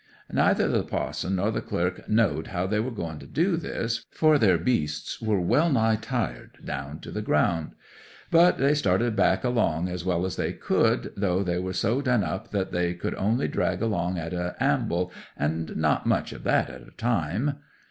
[0.33, 4.39] 'Neither the pa'son nor the clerk knowed how they were going to do this, for
[4.39, 7.73] their beasts were wellnigh tired down to the ground.
[8.31, 12.23] But they started back along as well as they could, though they were so done
[12.23, 16.71] up that they could only drag along at a' amble, and not much of that
[16.71, 17.57] at a time.